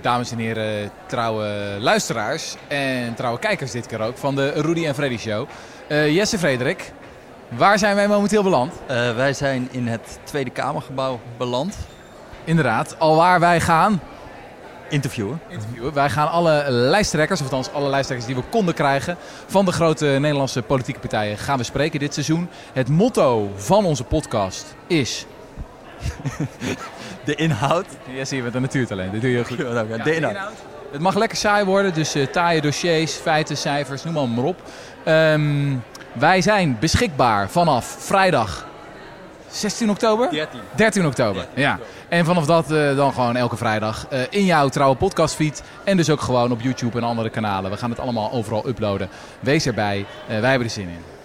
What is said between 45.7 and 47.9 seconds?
En dus ook gewoon op YouTube en andere kanalen. We gaan